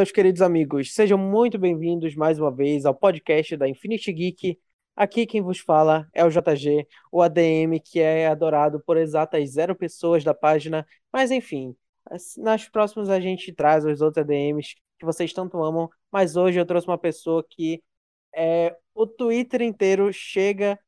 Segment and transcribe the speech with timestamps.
[0.00, 4.58] Meus queridos amigos, sejam muito bem-vindos mais uma vez ao podcast da Infinity Geek.
[4.96, 9.76] Aqui quem vos fala é o JG, o ADM que é adorado por exatas zero
[9.76, 11.76] pessoas da página, mas enfim,
[12.38, 16.64] nas próximas a gente traz os outros ADMs que vocês tanto amam, mas hoje eu
[16.64, 17.82] trouxe uma pessoa que
[18.34, 20.80] é, o Twitter inteiro chega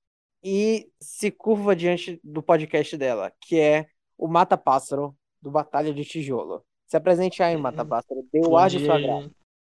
[0.42, 3.84] e se curva diante do podcast dela, que é
[4.16, 6.64] o Mata Pássaro do Batalha de Tijolo.
[6.92, 8.22] Se apresente aí, Mata Pássaro.
[8.30, 9.30] Dê o ar de sua graça.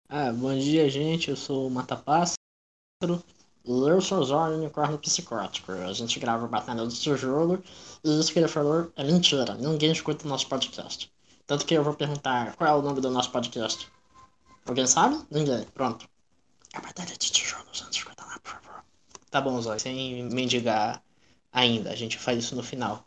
[0.09, 1.31] Ah, bom dia, gente.
[1.31, 2.39] Eu sou o Mata Pássaro.
[3.03, 5.73] E eu sou o Unicórnio Psicótico.
[5.73, 7.61] A gente grava Batalha do Tijolo.
[8.05, 9.57] E isso que ele falou é mentira.
[9.57, 11.11] Ninguém escuta o nosso podcast.
[11.45, 13.91] Tanto que eu vou perguntar qual é o nome do nosso podcast.
[14.65, 15.21] Alguém sabe?
[15.29, 15.65] Ninguém.
[15.75, 16.09] Pronto.
[16.73, 17.67] A Batalha de Tijolo.
[17.73, 18.85] Escuta lá, por favor.
[19.29, 19.81] Tá bom, Zóio.
[19.81, 21.03] Sem mendigar
[21.53, 21.91] ainda.
[21.91, 23.05] A gente faz isso no final.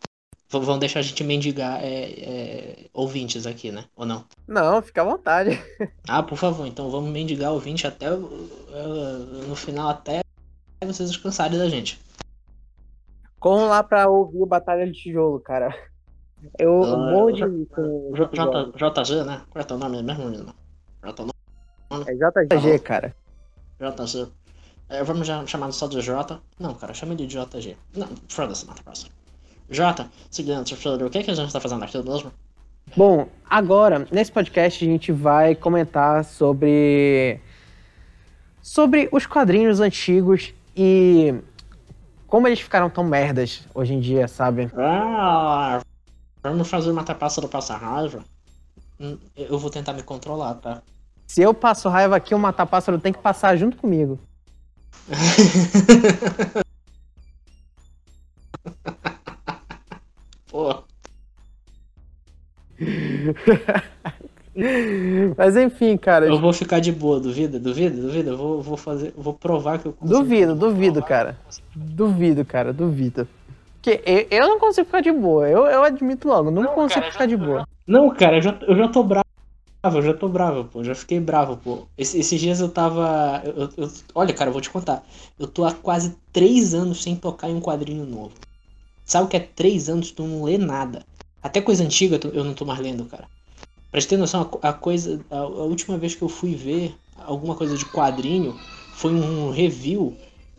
[0.52, 3.86] Vão deixar a gente mendigar é, é, ouvintes aqui, né?
[3.96, 4.26] Ou não?
[4.48, 5.60] Não, fica à vontade.
[6.08, 10.22] Ah, por favor, então vamos mendigar ouvinte até no final, até
[10.84, 12.00] vocês descansarem da gente.
[13.40, 15.74] Corram lá pra ouvir o Batalha de Tijolo, cara.
[16.60, 19.42] Eu uh, morro de JG, né?
[19.50, 20.54] Qual é teu nome mesmo, menino?
[21.04, 23.16] É JG, cara.
[23.80, 24.28] JG.
[24.90, 26.42] É, vamos já chamar só de J.
[26.60, 27.78] Não, cara, chama de JG.
[27.96, 29.12] Não, foda-se, mata próximo.
[29.72, 32.30] Jota, seguinte, filho, o que, é que a gente está fazendo aqui mesmo?
[32.96, 37.40] Bom, agora, nesse podcast, a gente vai comentar sobre.
[38.62, 41.34] sobre os quadrinhos antigos e
[42.28, 44.70] como eles ficaram tão merdas hoje em dia, sabe?
[44.76, 45.80] Ah,
[46.44, 48.26] vamos fazer uma do passar raiva?
[49.00, 50.82] Hum, eu vou tentar me controlar, tá?
[51.28, 54.20] Se eu passo raiva aqui, o matapássaro tem que passar junto comigo.
[60.52, 60.84] Pô.
[65.38, 66.28] Mas enfim, cara.
[66.28, 67.58] Eu vou ficar de boa, duvida?
[67.58, 68.02] Duvida?
[68.02, 68.32] Duvida?
[68.32, 69.14] Eu vou, vou fazer.
[69.16, 70.20] Vou provar que eu consigo.
[70.20, 71.38] Duvido, duvido, cara.
[71.74, 73.26] Duvido, cara, duvido.
[73.76, 75.48] Porque eu, eu não consigo ficar de boa.
[75.48, 77.66] Eu, eu admito logo, não, não consigo cara, ficar de boa.
[77.88, 79.26] Não, cara, eu já, eu já tô bravo.
[79.84, 80.84] Eu já tô bravo, pô.
[80.84, 81.88] Já fiquei bravo, pô.
[81.98, 83.42] Esse, esses dias eu tava.
[83.46, 85.02] Eu, eu, olha, cara, eu vou te contar.
[85.40, 88.34] Eu tô há quase três anos sem tocar em um quadrinho novo.
[89.12, 91.06] Sabe o que é três anos tu não lê nada?
[91.44, 93.28] Até coisa antiga eu não tô mais lendo, cara.
[93.92, 95.20] Pra te ter noção, a, coisa.
[95.30, 98.58] A, última vez que eu fui ver alguma coisa de quadrinho
[98.94, 100.16] foi um review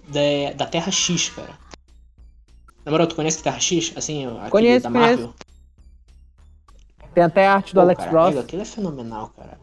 [0.07, 1.59] da, da Terra X, cara.
[2.85, 3.91] Na moral, tu conhece a Terra X?
[3.97, 5.17] Assim, conheço, da Marvel?
[5.17, 5.35] Conheço.
[7.15, 8.37] Tem até a arte do Pô, Alex cara, Ross.
[8.37, 9.59] Aquilo é fenomenal, cara.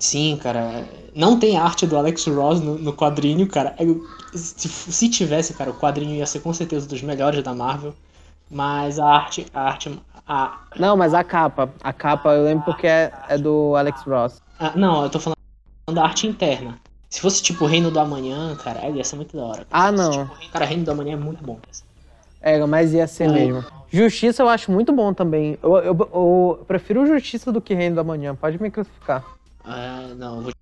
[0.00, 0.84] Sim, cara.
[1.14, 3.76] Não tem arte do Alex Ross no, no quadrinho, cara.
[4.32, 7.94] Se, se, tivesse, cara, o quadrinho ia ser com certeza dos melhores da Marvel.
[8.50, 9.46] Mas a arte.
[9.52, 10.58] A arte a...
[10.78, 11.70] Não, mas a capa.
[11.82, 14.40] A capa eu lembro porque é, é do Alex Ross.
[14.58, 15.36] Ah, não, eu tô falando
[15.92, 16.78] da arte interna.
[17.10, 19.66] Se fosse tipo Reino do Amanhã, cara, ia ser muito da hora.
[19.66, 19.68] Cara.
[19.70, 20.10] Ah, não.
[20.10, 21.58] Tipo, cara, Reino do Amanhã é muito bom.
[22.40, 23.32] É, mas ia ser é.
[23.32, 23.64] mesmo.
[23.90, 25.58] Justiça eu acho muito bom também.
[25.62, 28.34] Eu, eu, eu, eu prefiro Justiça do que Reino do Amanhã.
[28.34, 29.24] Pode me classificar.
[29.64, 30.52] Ah, não, eu vou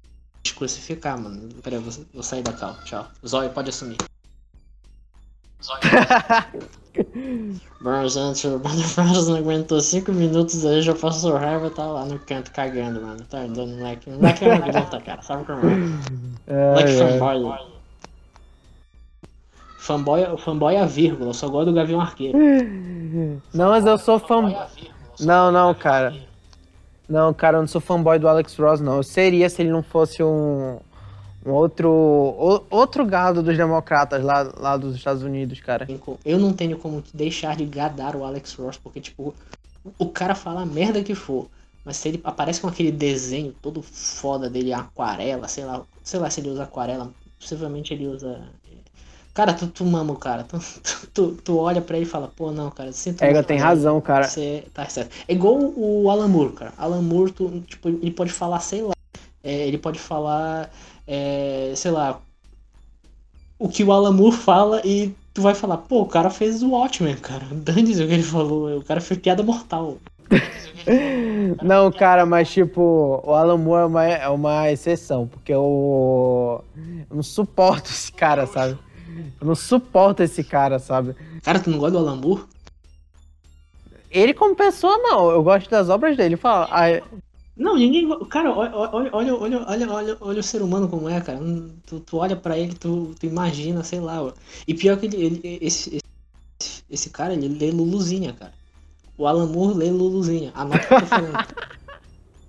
[0.42, 1.48] te crucificar, mano.
[1.62, 2.76] Peraí, eu vou, vou sair da cal.
[2.84, 3.06] Tchau.
[3.26, 3.96] Zóio, pode assumir.
[5.62, 5.80] Zóio.
[8.08, 12.50] Gente, o Bonifácio não aguentou 5 minutos aí, já passou raiva, tá lá no canto
[12.50, 13.24] cagando, mano.
[13.24, 14.10] Tá dando moleque.
[14.10, 15.76] Moleque é uma cara, sabe como é?
[16.74, 17.78] Moleque fanboy.
[19.78, 22.36] Fanboy, fanboy é a vírgula, eu só gosto do Gavião Arqueiro.
[23.54, 24.68] Não, mas eu sou fã.
[25.20, 26.14] Não, não, cara.
[27.08, 28.96] Não, cara, eu não sou fanboy do Alex Ross, não.
[28.96, 30.78] Eu seria se ele não fosse um,
[31.44, 35.86] um outro o, outro gado dos democratas lá, lá dos Estados Unidos, cara.
[36.24, 39.34] Eu não tenho como deixar de gadar o Alex Ross, porque, tipo,
[39.98, 41.48] o cara fala a merda que for.
[41.84, 46.28] Mas se ele aparece com aquele desenho todo foda dele, aquarela, sei lá, sei lá
[46.28, 48.42] se ele usa aquarela, possivelmente ele usa
[49.38, 50.42] Cara, tu, tu mama o cara.
[50.42, 50.58] Tu,
[51.14, 54.24] tu, tu olha pra ele e fala, pô, não, cara, sinto É, tem razão, cara.
[54.24, 55.14] Você tá certo.
[55.28, 56.72] É igual o Alan Moore, cara.
[56.76, 58.94] Alan Moore, tu, tipo, ele pode falar, sei lá.
[59.44, 60.68] É, ele pode falar,
[61.06, 62.20] é, sei lá,
[63.60, 66.70] o que o Alan Moore fala e tu vai falar, pô, o cara fez o
[66.70, 67.46] Watchmen, cara.
[67.54, 68.78] Dane-se o que ele falou.
[68.78, 69.98] O cara fez piada mortal.
[71.62, 76.64] Não, cara, mas tipo, o Alan Moore é uma, é uma exceção, porque eu,
[77.08, 78.76] eu não suporto esse cara, sabe?
[79.40, 81.14] Eu não suporto esse cara, sabe?
[81.42, 82.20] Cara, tu não gosta do Alan
[84.10, 85.30] Ele como pessoa, não.
[85.30, 86.36] Eu gosto das obras dele.
[86.36, 87.02] Fala, ah,
[87.56, 88.08] Não, ninguém.
[88.26, 91.38] Cara, olha, olha, olha, olha, olha, olha o ser humano como é, cara.
[91.86, 94.32] Tu, tu olha pra ele, tu, tu imagina, sei lá.
[94.66, 95.96] E pior que ele, ele esse,
[96.60, 98.52] esse, esse, cara, ele lê Luluzinha, cara.
[99.16, 100.52] O Alan Moore lê Luluzinha.
[100.54, 101.38] Anota o que eu tô falando.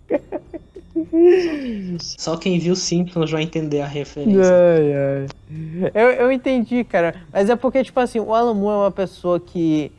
[2.00, 4.54] Só quem viu Simpsons vai entender a referência.
[4.54, 5.92] Ai, ai.
[5.94, 7.16] Eu, eu entendi, cara.
[7.32, 9.92] Mas é porque, tipo assim, o Alan Moore é uma pessoa que.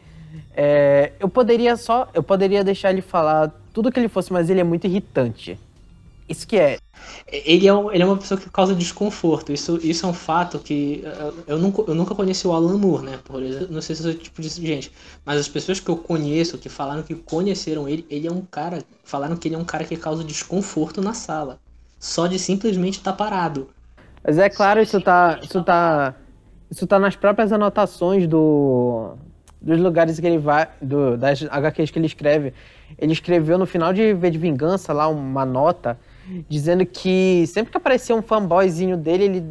[0.57, 2.09] é, eu poderia só.
[2.15, 5.59] Eu poderia deixar ele falar tudo que ele fosse, mas ele é muito irritante.
[6.31, 6.79] Isso que é.
[7.27, 9.53] Ele é, um- ele é uma pessoa que causa desconforto.
[9.53, 13.05] Isso, isso é um fato que eu, eu nunca, eu nunca conheci o Alan Moore,
[13.05, 13.19] né?
[13.25, 14.93] Por exemplo, não sei se eu sou o tipo de gente,
[15.25, 18.85] mas as pessoas que eu conheço, que falaram que conheceram ele, ele é um cara.
[19.03, 21.59] Falaram que ele é um cara que causa desconforto na sala.
[21.99, 23.69] Só de simplesmente estar parado.
[24.23, 25.41] Mas é claro, isso tá.
[25.43, 26.15] Isso tá.
[26.71, 29.15] Isso tá nas próprias anotações do.
[29.61, 30.69] Dos lugares que ele vai.
[30.81, 32.55] Do, das HQs que ele escreve.
[32.97, 35.99] Ele escreveu no final de V de Vingança lá uma nota
[36.49, 39.45] dizendo que sempre que aparecia um fanboyzinho dele, ele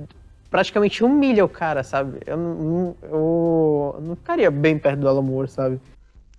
[0.49, 2.19] praticamente humilha o cara, sabe?
[2.25, 5.79] Eu não, eu não ficaria bem perto do Alan Moore, sabe?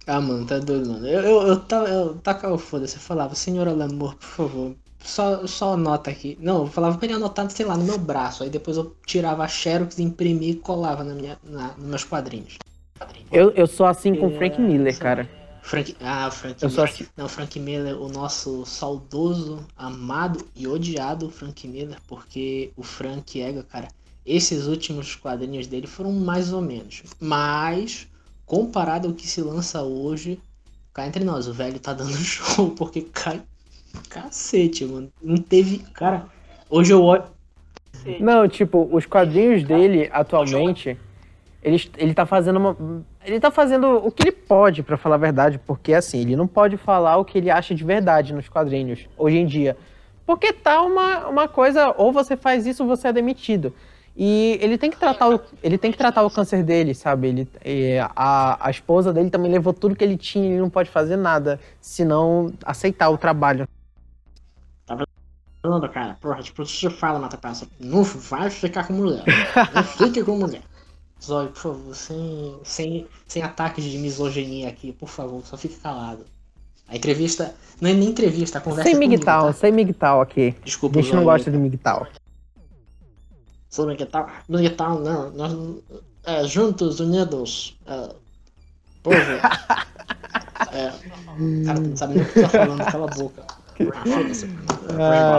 [0.07, 1.07] Ah, mano, tá doido, mano.
[1.07, 5.47] Eu, eu, eu, tava- eu tacava o foda-se, eu falava, senhor Alamor, por favor, só,
[5.47, 6.37] só anota aqui.
[6.41, 8.43] Não, eu falava pra ele anotar, sei lá, no meu braço.
[8.43, 12.57] Aí depois eu tirava a Xerox, imprimia e colava na minha, na, nos meus quadrinhos.
[13.33, 15.29] Eu, eu sou assim com o Frank Miller, cara.
[15.63, 17.09] Frank, ah, o Frank Eu Miller.
[17.17, 23.63] Não, Frank Miller, o nosso saudoso, amado e odiado Frank Miller, porque o Frank Ega,
[23.63, 23.89] cara,
[24.25, 27.03] esses últimos quadrinhos dele foram mais ou menos.
[27.19, 28.09] Mas,
[28.47, 30.41] comparado ao que se lança hoje,
[30.93, 33.43] cá entre nós, o velho tá dando show, porque cai.
[34.09, 35.13] Cacete, mano.
[35.21, 35.79] Não teve.
[35.95, 36.27] Cara,
[36.69, 37.25] hoje eu olho.
[38.21, 40.97] Não, tipo, os quadrinhos dele atualmente,
[41.63, 42.77] ele, ele tá fazendo uma.
[43.25, 46.47] Ele tá fazendo o que ele pode, pra falar a verdade, porque assim, ele não
[46.47, 49.77] pode falar o que ele acha de verdade nos quadrinhos, hoje em dia.
[50.25, 53.75] Porque tá uma, uma coisa, ou você faz isso ou você é demitido.
[54.17, 57.29] E ele tem que tratar o, ele tem que tratar o câncer dele, sabe?
[57.29, 61.17] Ele, a, a esposa dele também levou tudo que ele tinha, ele não pode fazer
[61.17, 63.69] nada, senão aceitar o trabalho.
[65.63, 69.25] falando, cara, porra, tipo, você fala, Mata Passa, não vai ficar com mulher.
[69.75, 70.63] Não fique com mulher.
[71.23, 76.25] Zóio, por favor, sem, sem, sem ataques de misoginia aqui, por favor, só fique calado.
[76.89, 77.55] A entrevista.
[77.81, 79.53] Não é nem entrevista, a conversa Sem é migtal, tá?
[79.53, 80.55] sem migtal aqui.
[80.65, 82.07] Desculpa, A gente não gosta de migtal.
[83.69, 84.29] Sou migtal.
[84.49, 85.31] Migtal, não.
[85.31, 85.57] Nós,
[86.25, 87.79] é, juntos, unidos.
[87.87, 88.15] É,
[89.03, 89.17] povo.
[90.73, 90.93] É,
[91.67, 93.45] cara, não sabe nem o que tá falando, cala a boca.
[95.01, 95.39] Ah.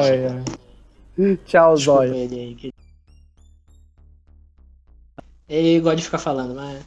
[1.46, 2.14] Tchau, Zóio.
[2.16, 2.56] ele aí.
[2.56, 2.71] que-
[5.52, 6.80] Ele gosta de ficar falando, mas.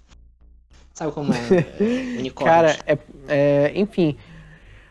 [0.95, 1.39] Sabe como é?
[2.19, 2.53] unicórnio.
[2.53, 4.17] Cara, é, é, enfim.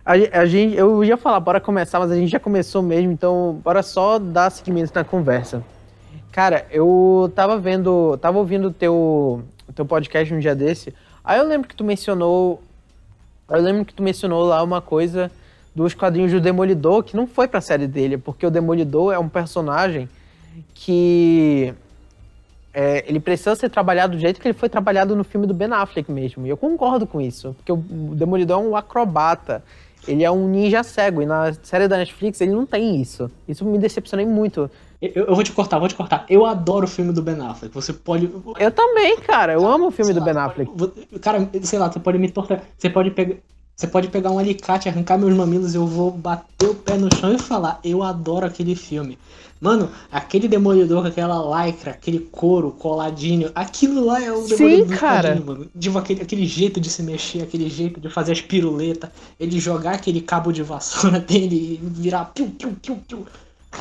[0.05, 3.59] A, a gente, eu ia falar, bora começar, mas a gente já começou mesmo, então
[3.63, 5.63] bora só dar seguimento na conversa.
[6.31, 10.93] Cara, eu tava vendo, tava ouvindo o teu, o teu podcast um dia desse,
[11.23, 12.61] aí eu lembro que tu mencionou,
[13.49, 15.31] eu lembro que tu mencionou lá uma coisa
[15.73, 19.29] dos quadrinhos do Demolidor, que não foi pra série dele, porque o Demolidor é um
[19.29, 20.09] personagem
[20.73, 21.73] que
[22.73, 25.71] é, ele precisa ser trabalhado do jeito que ele foi trabalhado no filme do Ben
[25.71, 26.45] Affleck mesmo.
[26.45, 27.77] E eu concordo com isso, porque o
[28.15, 29.63] Demolidor é um acrobata.
[30.07, 33.31] Ele é um ninja cego, e na série da Netflix ele não tem isso.
[33.47, 34.69] Isso me decepcionei muito.
[35.01, 36.25] Eu, eu vou te cortar, vou te cortar.
[36.27, 37.73] Eu adoro o filme do Ben Affleck.
[37.73, 38.29] Você pode.
[38.59, 40.71] Eu também, cara, eu amo o filme do Ben Affleck.
[41.21, 42.61] Cara, sei lá, você pode me torcer.
[42.77, 43.35] Você pode pegar.
[43.75, 47.33] Você pode pegar um alicate, arrancar meus mamilos eu vou bater o pé no chão
[47.33, 49.17] e falar, eu adoro aquele filme.
[49.59, 54.87] Mano, aquele demolidor com aquela lycra, aquele couro coladinho, aquilo lá é o Sim, demolidor
[54.87, 55.41] do cara.
[55.43, 55.67] mano.
[55.79, 59.95] Tipo, aquele, aquele jeito de se mexer, aquele jeito de fazer as piruletas, ele jogar
[59.95, 63.25] aquele cabo de vassoura dele e virar piu, piu, piu, piu.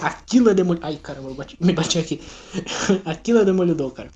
[0.00, 0.88] Aquilo é demolidor.
[0.88, 2.20] Ai, caramba, eu bati- me bati aqui.
[3.04, 4.08] aquilo é demolidor, cara.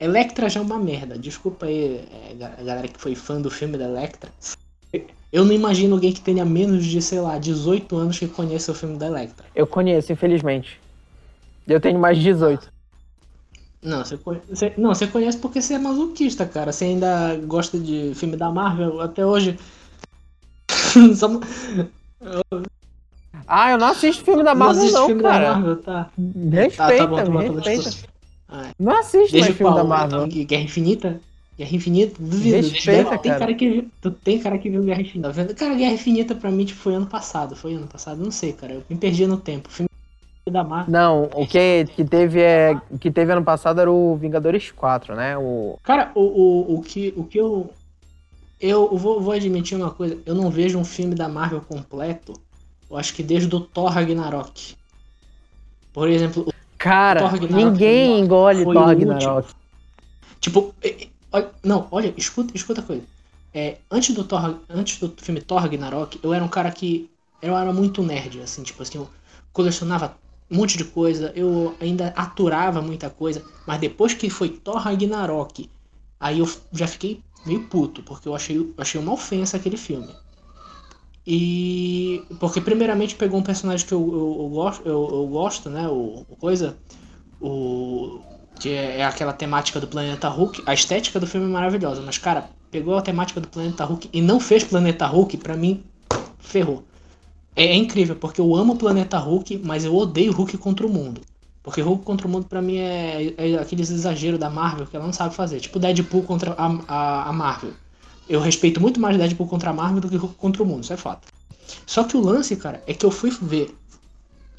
[0.00, 1.16] Electra já é uma merda.
[1.16, 2.34] Desculpa aí, é,
[2.64, 4.30] galera que foi fã do filme da Electra.
[5.32, 8.74] Eu não imagino alguém que tenha menos de, sei lá, 18 anos que conheça o
[8.74, 9.44] filme da Electra.
[9.54, 10.80] Eu conheço, infelizmente.
[11.66, 12.70] Eu tenho mais de 18.
[13.82, 14.16] Não, você,
[14.48, 16.72] você- não, você conhece porque você é masoquista, cara.
[16.72, 19.58] Você ainda gosta de filme da Marvel até hoje.
[21.16, 21.40] Só não
[23.46, 25.52] Ah, eu não assisto filme da Marvel, assiste não, filme da cara.
[25.54, 26.10] Marvel, tá?
[26.52, 28.08] Respeita, tá, tá bom, tá me tá respeita.
[28.48, 29.84] Ah, Não assisto Desde mais filme qual?
[29.84, 30.26] da Marvel.
[30.26, 31.20] Então, Guerra Infinita?
[31.58, 32.16] Guerra Infinita?
[32.18, 32.56] Duvido.
[32.56, 33.38] Respeita, tem cara.
[33.38, 35.54] cara que Tu tem cara que viu Guerra Infinita.
[35.54, 37.56] Cara, Guerra Infinita pra mim tipo, foi ano passado.
[37.56, 38.22] Foi ano passado?
[38.22, 38.74] Não sei, cara.
[38.74, 39.70] Eu me perdi no tempo.
[39.70, 39.88] Filme
[40.50, 40.92] da Marvel.
[40.92, 42.78] Não, o que, que teve é.
[43.00, 45.36] Que teve ano passado era o Vingadores 4, né?
[45.38, 45.78] O.
[45.82, 47.70] Cara, o, o, o, que, o que eu.
[48.60, 50.18] Eu vou, vou admitir uma coisa.
[50.26, 52.34] Eu não vejo um filme da Marvel completo.
[52.90, 54.76] Eu acho que desde o Thor Ragnarok.
[55.92, 59.48] Por exemplo, Cara, ninguém engole Thor Ragnarok.
[60.40, 60.74] Tipo,
[61.32, 63.02] olha- não, olha, escuta, escuta a coisa.
[63.52, 67.56] É, antes do Thor, antes do filme Thor Ragnarok, eu era um cara que eu
[67.56, 69.08] era muito nerd, assim, tipo assim, eu,
[69.52, 70.16] colecionava
[70.50, 75.70] um monte de coisa, eu ainda aturava muita coisa, mas depois que foi Thor Ragnarok,
[76.20, 80.14] aí eu já fiquei meio puto, porque eu achei, eu achei uma ofensa aquele filme.
[81.26, 82.22] E.
[82.38, 85.88] Porque, primeiramente, pegou um personagem que eu, eu, eu gosto, eu, eu, gosto, né?
[85.88, 86.76] O, o, coisa.
[87.40, 88.20] O.
[88.58, 90.62] Que é, é, aquela temática do Planeta Hulk.
[90.66, 94.20] A estética do filme é maravilhosa, mas, cara, pegou a temática do Planeta Hulk e
[94.20, 95.82] não fez Planeta Hulk, pra mim,
[96.38, 96.84] ferrou.
[97.54, 100.90] É, é incrível, porque eu amo o Planeta Hulk, mas eu odeio Hulk contra o
[100.90, 101.20] mundo.
[101.62, 105.04] Porque Hulk contra o mundo, pra mim, é, é aqueles exageros da Marvel que ela
[105.04, 105.58] não sabe fazer.
[105.58, 107.72] Tipo Deadpool contra a, a, a Marvel.
[108.28, 110.92] Eu respeito muito mais Deadpool contra a Marvel do que Hulk contra o mundo, isso
[110.92, 111.26] é fato.
[111.84, 113.74] Só que o lance, cara, é que eu fui ver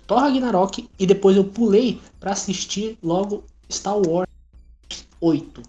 [0.06, 4.28] Thor Ragnarok e depois eu pulei para assistir logo Star Wars
[5.20, 5.62] 8.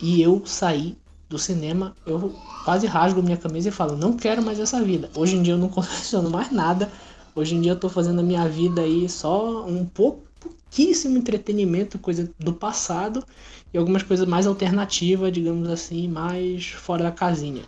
[0.00, 0.96] E eu saí
[1.28, 2.34] do cinema, eu
[2.64, 5.10] quase rasgo minha camisa e falo, não quero mais essa vida.
[5.14, 6.90] Hoje em dia eu não coleciono mais nada.
[7.34, 11.98] Hoje em dia eu tô fazendo a minha vida aí só um pouco, pouquíssimo entretenimento,
[11.98, 13.24] coisa do passado,
[13.72, 17.62] e algumas coisas mais alternativas, digamos assim, mais fora da casinha.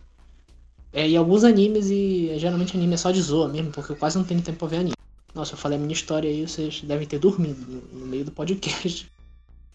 [0.93, 4.19] É, e alguns animes, e geralmente anime é só de zoa mesmo, porque eu quase
[4.19, 4.97] não tenho tempo pra ver anime.
[5.35, 8.33] Nossa, eu falei a minha história aí, vocês devem ter dormido no, no meio do
[8.33, 9.11] podcast.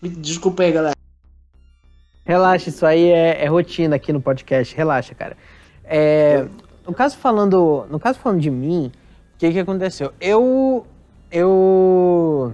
[0.01, 0.95] Desculpa aí, galera.
[2.23, 4.75] Relaxa, isso aí é, é, rotina aqui no podcast.
[4.75, 5.37] Relaxa, cara.
[5.83, 6.45] É,
[6.85, 8.91] no caso falando, no caso falando de mim,
[9.33, 10.11] o que que aconteceu?
[10.19, 10.85] Eu,
[11.31, 12.51] eu,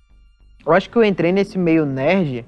[0.65, 2.45] eu acho que eu entrei nesse meio nerd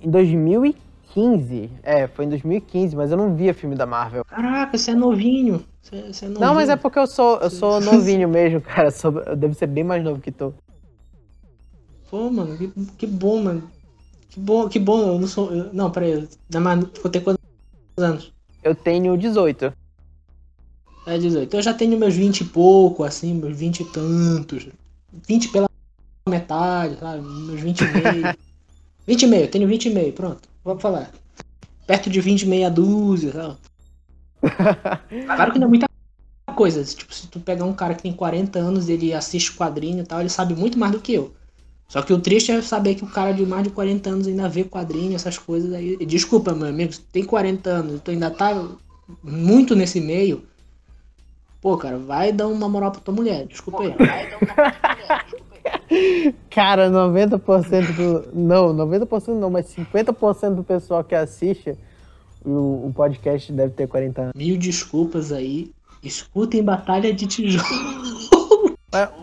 [0.00, 1.70] em 2015.
[1.82, 4.24] É, foi em 2015, mas eu não via filme da Marvel.
[4.24, 5.64] Caraca, você é novinho.
[5.80, 6.46] Você, você é novinho.
[6.46, 8.88] Não, mas é porque eu sou, eu sou novinho mesmo, cara.
[8.88, 10.54] Eu, sou, eu devo ser bem mais novo que tu.
[12.10, 13.70] Pô, mano, que, que bom, mano.
[14.32, 15.52] Que bom, que bom, eu não sou.
[15.52, 16.26] Eu, não, peraí.
[17.02, 17.38] Vou ter quantos
[17.98, 18.32] anos?
[18.64, 19.70] Eu tenho 18.
[21.06, 21.54] É 18.
[21.54, 24.68] Eu já tenho meus 20 e pouco, assim, meus 20 e tantos.
[25.28, 25.68] 20 pela
[26.26, 27.20] metade, sabe?
[27.20, 28.36] Meus 20 e meio.
[29.06, 30.48] 20 e meio, tenho 20 e meio, pronto.
[30.64, 31.10] Vou falar.
[31.86, 33.58] Perto de 20 e meia dúzia, sabe?
[35.26, 35.86] claro que não é muita
[36.56, 36.82] coisa.
[36.82, 40.20] Tipo, se tu pegar um cara que tem 40 anos, ele assiste quadrinho e tal,
[40.20, 41.34] ele sabe muito mais do que eu.
[41.92, 44.48] Só que o triste é saber que o cara de mais de 40 anos ainda
[44.48, 45.94] vê quadrinho, essas coisas aí.
[46.06, 48.66] Desculpa, meu amigo, tu tem 40 anos, tu ainda tá
[49.22, 50.42] muito nesse meio.
[51.60, 53.46] Pô, cara, vai dar uma moral pra tua mulher.
[53.46, 53.90] Desculpa aí.
[53.90, 55.82] Vai dar uma moral pra tua mulher.
[55.84, 56.34] Desculpa aí.
[56.48, 58.28] Cara, 90% do.
[58.32, 61.76] Não, 90% não, mas 50% do pessoal que assiste
[62.42, 64.32] o, o podcast deve ter 40 anos.
[64.34, 65.70] Mil desculpas aí.
[66.02, 68.11] Escutem Batalha de Tijolo.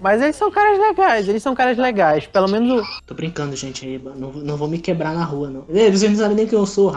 [0.01, 3.01] Mas eles são caras legais, eles são caras legais, pelo menos.
[3.05, 5.61] Tô brincando, gente, aí, não, não vou me quebrar na rua, não.
[5.61, 6.91] Vocês não sabem nem quem eu sou.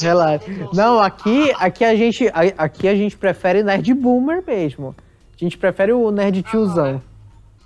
[0.00, 0.44] Relaxa.
[0.72, 4.94] Não, aqui, aqui, a gente, aqui a gente prefere nerd boomer mesmo.
[5.34, 7.02] A gente prefere o nerd tiozão.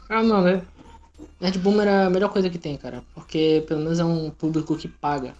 [0.08, 0.62] Ah, não, né?
[1.40, 3.02] Nerd boomer é a melhor coisa que tem, cara.
[3.14, 5.34] Porque pelo menos é um público que paga.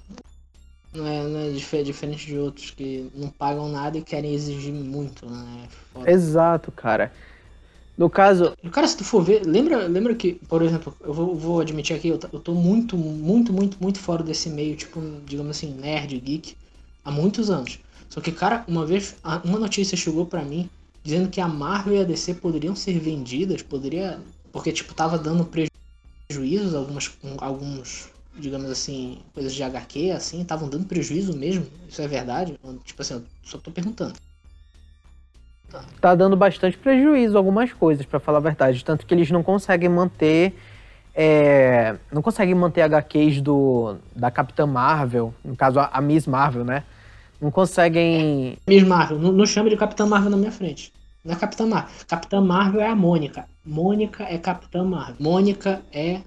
[0.93, 5.27] Não é, não é diferente de outros que não pagam nada e querem exigir muito,
[5.27, 5.69] né?
[5.93, 6.11] Foda.
[6.11, 7.12] Exato, cara.
[7.99, 8.55] No caso.
[8.71, 12.09] Cara, se tu for ver, lembra, lembra que, por exemplo, eu vou, vou admitir aqui,
[12.09, 16.57] eu, eu tô muito, muito, muito, muito fora desse meio, tipo, digamos assim, nerd, geek,
[17.05, 17.81] há muitos anos.
[18.09, 20.71] Só que, cara, uma vez, uma notícia chegou para mim
[21.02, 24.21] dizendo que a Marvel e a DC poderiam ser vendidas, poderia.
[24.52, 25.45] Porque, tipo, tava dando
[26.28, 31.67] prejuízos, algumas, alguns, digamos assim, coisas de HQ, assim, estavam dando prejuízo mesmo.
[31.88, 32.59] Isso é verdade?
[32.85, 34.14] Tipo assim, eu só tô perguntando
[36.00, 38.84] tá dando bastante prejuízo algumas coisas, para falar a verdade.
[38.84, 40.54] Tanto que eles não conseguem manter.
[41.14, 46.64] É, não conseguem manter HQs do, da Capitã Marvel, no caso a, a Miss Marvel,
[46.64, 46.84] né?
[47.40, 48.56] Não conseguem.
[48.66, 50.92] Miss Marvel, não, não chame de Capitã Marvel na minha frente.
[51.25, 51.90] Não é Capitã Marvel.
[52.06, 53.46] Capitã Marvel é a Mônica.
[53.64, 55.16] Mônica é Capitã Marvel.
[55.18, 56.20] Mônica é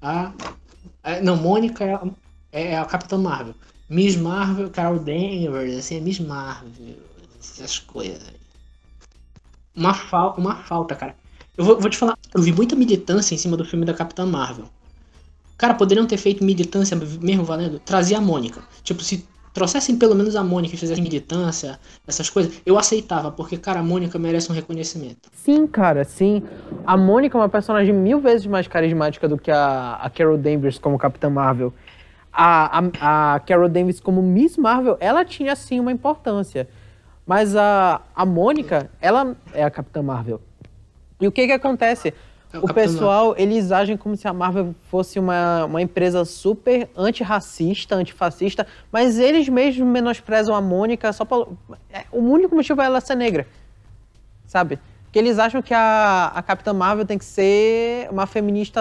[0.00, 0.32] a.
[1.02, 2.02] É, não, Mônica é a,
[2.52, 3.54] é a Capitã Marvel.
[3.90, 6.70] Miss Marvel, Carol Danvers, assim, é Miss Marvel.
[7.40, 8.38] Essas coisas
[9.78, 11.14] uma, fal uma falta, cara.
[11.56, 14.26] Eu vou, vou, te falar, eu vi muita militância em cima do filme da Capitã
[14.26, 14.66] Marvel.
[15.56, 17.80] Cara, poderiam ter feito militância mesmo valendo?
[17.80, 18.62] Trazer a Mônica.
[18.84, 23.56] Tipo, se trouxessem pelo menos a Mônica e fizessem militância, essas coisas, eu aceitava, porque,
[23.56, 25.28] cara, a Mônica merece um reconhecimento.
[25.32, 26.44] Sim, cara, sim.
[26.86, 30.78] A Mônica é uma personagem mil vezes mais carismática do que a, a Carol Danvers
[30.78, 31.74] como Capitã Marvel.
[32.32, 36.68] A, a, a Carol Danvers como Miss Marvel, ela tinha, sim, uma importância.
[37.28, 40.40] Mas a, a Mônica, ela é a Capitã Marvel.
[41.20, 42.14] E o que que acontece?
[42.50, 43.44] É o, o pessoal, Marvel.
[43.44, 49.46] eles agem como se a Marvel fosse uma, uma empresa super antirracista, antifascista, mas eles
[49.46, 51.46] mesmos menosprezam a Mônica só para...
[51.92, 53.46] É, o único motivo é ela ser negra,
[54.46, 54.78] sabe?
[55.04, 58.80] Porque eles acham que a, a Capitã Marvel tem que ser uma feminista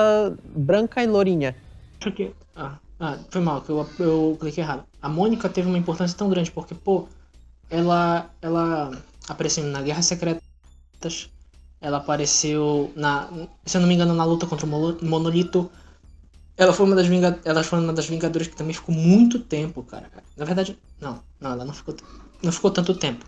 [0.56, 1.54] branca e lourinha.
[2.00, 2.32] Acho que.
[2.56, 4.86] Ah, ah foi mal, que eu, eu cliquei errado.
[5.02, 7.10] A Mônica teve uma importância tão grande, porque, pô,
[7.70, 8.30] ela.
[8.42, 8.92] ela
[9.28, 11.30] apareceu na Guerra Secretas.
[11.80, 13.30] Ela apareceu na.
[13.66, 14.70] Se eu não me engano, na luta contra o
[15.06, 15.70] Monolito.
[16.56, 17.46] Ela foi uma das Vingadoras.
[17.46, 20.10] Ela foi uma das Vingadoras que também ficou muito tempo, cara.
[20.36, 21.22] Na verdade, não.
[21.40, 21.96] Não, ela não ficou.
[22.42, 23.26] Não ficou tanto tempo.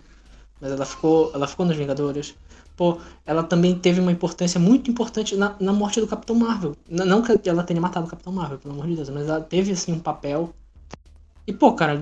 [0.60, 1.32] Mas ela ficou.
[1.34, 2.34] Ela ficou nas Vingadoras
[2.80, 6.78] pô, ela também teve uma importância muito importante na, na morte do Capitão Marvel.
[6.88, 9.74] Não que ela tenha matado o Capitão Marvel, pelo amor de Deus, mas ela teve,
[9.74, 10.54] assim, um papel.
[11.46, 12.02] E, pô, cara,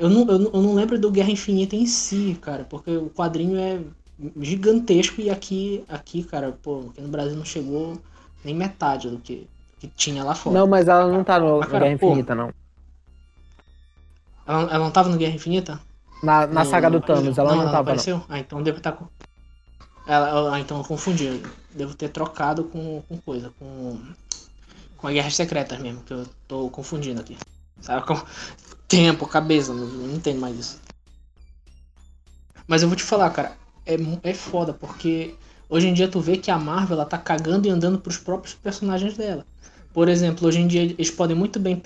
[0.00, 3.10] eu não, eu não, eu não lembro do Guerra Infinita em si, cara, porque o
[3.10, 3.80] quadrinho é
[4.40, 8.00] gigantesco e aqui, aqui cara, pô, aqui no Brasil não chegou
[8.42, 9.46] nem metade do que,
[9.78, 10.58] que tinha lá fora.
[10.58, 12.54] Não, mas ela não tá no, cara, Guerra Infinita, pô, não.
[14.46, 15.78] Ela, ela não tava no Guerra Infinita?
[16.22, 17.82] Na, na não, saga do Thanos, ela não, não, não tava.
[17.82, 18.16] Apareceu?
[18.16, 18.24] Não.
[18.30, 19.06] Ah, então deve estar tá com.
[20.06, 21.42] Ela, ah, então eu confundi.
[21.74, 23.98] Devo ter trocado com, com coisa, com.
[24.96, 27.36] Com a Guerra Secretas mesmo, que eu tô confundindo aqui.
[27.80, 28.06] Sabe?
[28.06, 28.14] Com
[28.90, 30.80] tempo, cabeça, não, entendo mais isso.
[32.66, 33.56] Mas eu vou te falar, cara,
[33.86, 33.94] é,
[34.24, 35.34] é foda, porque
[35.68, 38.52] hoje em dia tu vê que a Marvel ela tá cagando e andando pros próprios
[38.52, 39.46] personagens dela.
[39.94, 41.80] Por exemplo, hoje em dia eles podem muito bem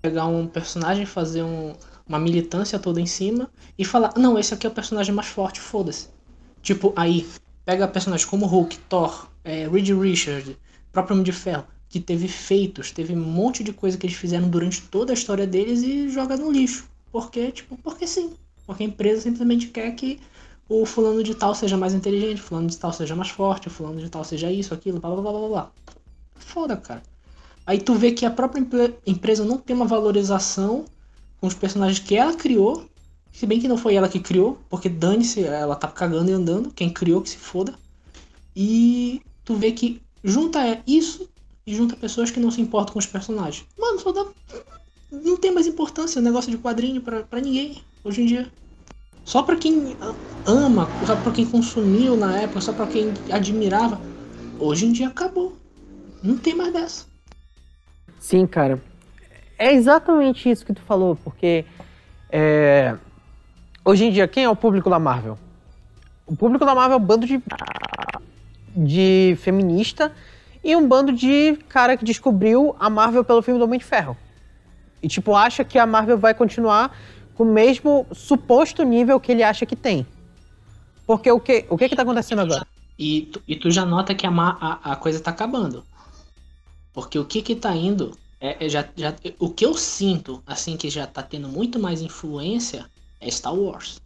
[0.00, 1.74] pegar um personagem, fazer um,
[2.08, 5.60] uma militância toda em cima e falar: não, esse aqui é o personagem mais forte,
[5.60, 6.08] foda-se.
[6.62, 7.28] Tipo, aí,
[7.66, 10.58] pega personagens como Hulk, Thor, é, Reed Richard,
[10.90, 14.48] próprio Homem de Ferro, que teve feitos, teve um monte de coisa que eles fizeram
[14.48, 16.88] durante toda a história deles e joga no lixo.
[17.12, 18.32] Porque, tipo, porque sim.
[18.66, 20.18] Porque a empresa simplesmente quer que
[20.68, 24.00] o fulano de tal seja mais inteligente, fulano de tal seja mais forte, o fulano
[24.00, 25.72] de tal seja isso, aquilo, blá blá blá blá blá.
[26.36, 27.02] Foda, cara.
[27.66, 28.64] Aí tu vê que a própria
[29.06, 30.84] empresa não tem uma valorização
[31.40, 32.88] com os personagens que ela criou
[33.32, 36.70] se bem que não foi ela que criou, porque dane-se, ela tá cagando e andando,
[36.72, 37.74] quem criou que se foda.
[38.54, 41.28] E tu vê que junta isso
[41.66, 43.66] e junta pessoas que não se importam com os personagens.
[43.78, 44.26] Mano, só dá.
[45.10, 48.48] Não tem mais importância o negócio de quadrinho pra ninguém hoje em dia.
[49.24, 49.96] Só pra quem
[50.46, 54.00] ama, só pra quem consumiu na época, só pra quem admirava.
[54.58, 55.56] Hoje em dia acabou.
[56.22, 57.06] Não tem mais dessa.
[58.18, 58.80] Sim, cara.
[59.58, 61.64] É exatamente isso que tu falou, porque
[62.30, 62.96] é,
[63.82, 65.38] Hoje em dia, quem é o público da Marvel?
[66.26, 67.42] O público da Marvel é um bando de,
[68.76, 70.12] de feminista
[70.62, 74.16] e um bando de cara que descobriu a Marvel pelo filme do Homem de Ferro.
[75.02, 76.96] E, tipo, acha que a Marvel vai continuar
[77.34, 80.06] com o mesmo suposto nível que ele acha que tem.
[81.06, 82.66] Porque o que o que, que tá acontecendo agora?
[82.98, 85.84] E tu, e tu já nota que a, a, a coisa tá acabando.
[86.92, 90.76] Porque o que que tá indo é, é, já, já, o que eu sinto, assim,
[90.76, 94.00] que já tá tendo muito mais influência é Star Wars.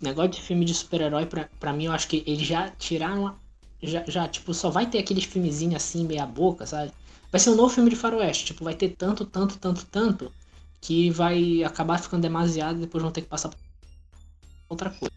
[0.00, 3.34] Negócio de filme de super-herói, pra, pra mim, eu acho que eles já tiraram.
[3.82, 6.92] Já, já, tipo, só vai ter aqueles filmezinhos assim, meia boca, sabe?
[7.30, 8.46] Vai ser um novo filme de faroeste.
[8.46, 10.32] Tipo, vai ter tanto, tanto, tanto, tanto.
[10.80, 13.58] Que vai acabar ficando demasiado e depois vão ter que passar pra
[14.68, 15.14] outra coisa.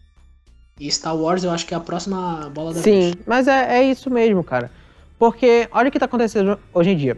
[0.78, 3.14] E Star Wars eu acho que é a próxima bola da Sim, vez.
[3.26, 4.70] mas é, é isso mesmo, cara.
[5.18, 7.14] Porque olha o que tá acontecendo hoje em dia.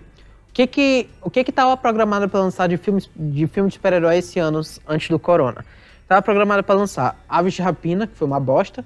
[0.51, 3.75] O que que, o que que tava programado para lançar de filmes de filme de
[3.75, 5.65] super-herói esse ano antes do corona?
[6.07, 8.85] Tava programado para lançar Aves de Rapina, que foi uma bosta,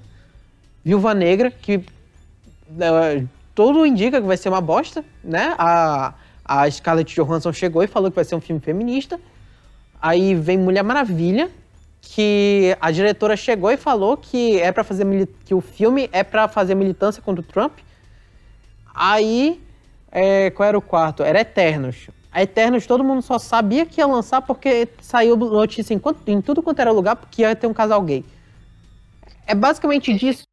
[0.85, 1.83] Viúva Negra, que
[3.53, 5.55] tudo indica que vai ser uma bosta, né?
[5.57, 6.13] A,
[6.45, 9.19] a Scarlett Johansson chegou e falou que vai ser um filme feminista.
[10.01, 11.49] Aí vem Mulher Maravilha,
[12.01, 16.47] que a diretora chegou e falou que é para fazer que o filme é para
[16.47, 17.79] fazer militância contra o Trump.
[18.93, 19.61] Aí
[20.11, 21.23] é, qual era o quarto?
[21.23, 22.09] Era Eternos.
[22.31, 26.41] A Eternos todo mundo só sabia que ia lançar porque saiu notícia em, quanto, em
[26.41, 28.23] tudo quanto era lugar porque ia ter um casal gay.
[29.45, 30.46] É basicamente disso.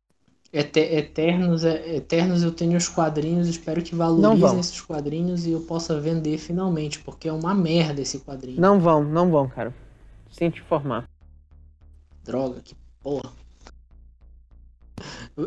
[0.55, 6.01] Eternos, é, Eternos eu tenho os quadrinhos, espero que valorizem esses quadrinhos e eu possa
[6.01, 8.61] vender finalmente, porque é uma merda esse quadrinho.
[8.61, 9.75] Não vão, não vão, cara.
[10.31, 11.09] Sem te informar.
[12.25, 13.33] Droga, que porra.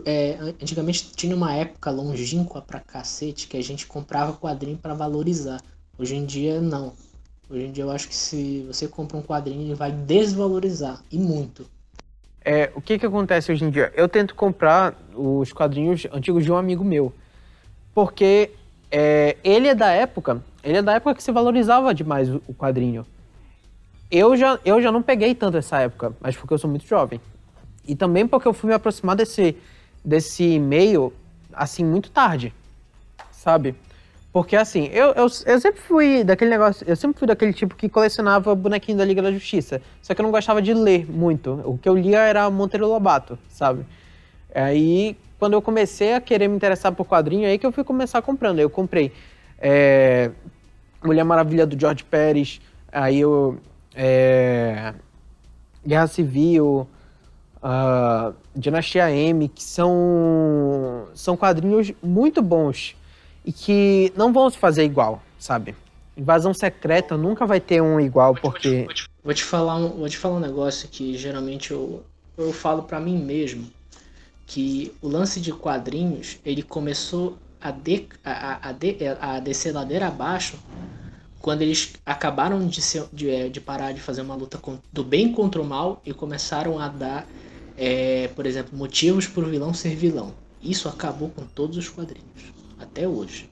[0.06, 5.62] É, antigamente tinha uma época longínqua pra cacete que a gente comprava quadrinho para valorizar.
[5.98, 6.92] Hoje em dia, não.
[7.50, 11.02] Hoje em dia eu acho que se você compra um quadrinho, ele vai desvalorizar.
[11.10, 11.66] E muito.
[12.50, 13.92] É, o que que acontece hoje em dia?
[13.94, 17.12] Eu tento comprar os quadrinhos antigos de um amigo meu.
[17.94, 18.52] Porque
[18.90, 23.06] é, ele é da época, ele é da época que se valorizava demais o, quadrinho.
[24.10, 27.20] Eu já, eu já não peguei tanto essa época, mas porque eu sou muito jovem.
[27.86, 29.58] E também porque eu fui me aproximar desse,
[30.02, 31.12] desse meio,
[31.52, 32.54] assim, muito tarde,
[33.30, 33.76] sabe?
[34.38, 37.90] Porque, assim, eu, eu, eu sempre fui daquele negócio, eu sempre fui daquele tipo que
[37.90, 41.60] colecionava bonequinho da Liga da Justiça, só que eu não gostava de ler muito.
[41.66, 43.84] O que eu lia era Monteiro Lobato, sabe?
[44.54, 48.22] Aí, quando eu comecei a querer me interessar por quadrinho, aí que eu fui começar
[48.22, 48.60] comprando.
[48.60, 49.12] Eu comprei
[49.58, 50.30] é,
[51.04, 53.58] Mulher Maravilha do George Pérez, aí eu.
[53.96, 54.94] É,
[55.84, 56.88] Guerra Civil,
[57.64, 62.96] uh, Dinastia M, que são, são quadrinhos muito bons
[63.48, 65.74] e que não vão se fazer igual, sabe?
[66.18, 68.84] Invasão Secreta nunca vai ter um igual, porque.
[68.84, 72.04] Vou te, vou te, falar, um, vou te falar um negócio que geralmente eu,
[72.38, 73.72] eu falo para mim mesmo.
[74.46, 80.08] Que o lance de quadrinhos, ele começou a, de, a, a, de, a descer ladeira
[80.08, 80.58] abaixo
[81.40, 85.04] quando eles acabaram de, ser, de, é, de parar de fazer uma luta com, do
[85.04, 87.26] bem contra o mal e começaram a dar,
[87.78, 90.34] é, por exemplo, motivos para o vilão ser vilão.
[90.62, 93.50] Isso acabou com todos os quadrinhos, até hoje.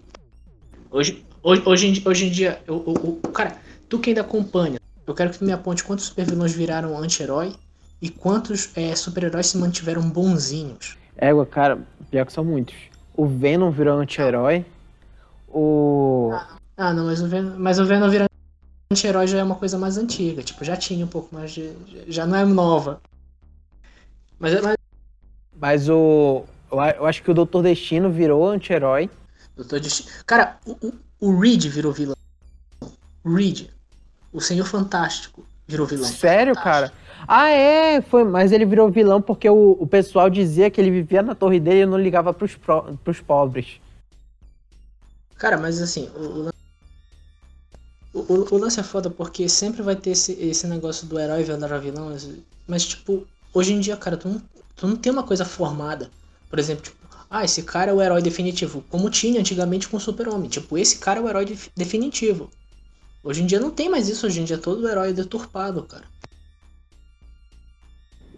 [0.92, 3.58] Hoje, hoje, hoje, em, hoje em dia, eu, eu, eu, cara,
[3.90, 7.54] tu que ainda acompanha, eu quero que tu me aponte quantos supervilões viraram anti-herói
[8.02, 10.98] e quantos é, super-heróis se mantiveram bonzinhos.
[11.18, 12.76] Égua, cara, pior que são muitos.
[13.16, 14.66] O Venom virou anti-herói.
[15.48, 16.32] O.
[16.78, 18.26] Ah, não, mas o Venom, mas o Venom virar
[18.92, 20.44] anti-herói já é uma coisa mais antiga.
[20.44, 21.72] Tipo, já tinha um pouco mais de.
[22.08, 23.02] Já não é nova.
[24.38, 24.76] Mas, é mas...
[25.56, 26.44] mas o.
[26.72, 29.10] Eu acho que o Doutor Destino virou anti-herói.
[29.56, 30.10] Doutor Destino.
[30.26, 32.16] Cara, o, o Reed virou vilão.
[33.26, 33.70] Reed.
[34.34, 36.06] O Senhor Fantástico virou vilão.
[36.06, 36.92] Sério, cara?
[37.28, 41.24] Ah, é, foi, mas ele virou vilão porque o, o pessoal dizia que ele vivia
[41.24, 43.80] na torre dele e não ligava pros, pro, pros pobres.
[45.38, 46.50] Cara, mas assim, o,
[48.14, 51.78] o, o, lance é foda porque sempre vai ter esse, esse negócio do herói virar
[51.80, 52.30] vilão, mas,
[52.68, 54.42] mas, tipo, hoje em dia, cara, tu não,
[54.76, 56.10] tu não tem uma coisa formada.
[56.56, 56.96] Por exemplo, tipo,
[57.30, 60.48] ah, esse cara é o herói definitivo, como tinha antigamente com o Super-Homem.
[60.48, 62.50] Tipo, esse cara é o herói de, definitivo.
[63.22, 66.06] Hoje em dia não tem mais isso, hoje em dia todo herói é deturpado, cara.